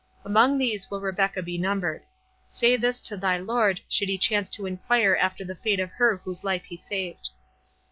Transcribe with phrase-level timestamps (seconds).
[0.25, 2.05] Among these will Rebecca be numbered.
[2.49, 6.17] Say this to thy lord, should he chance to enquire after the fate of her
[6.23, 7.29] whose life he saved."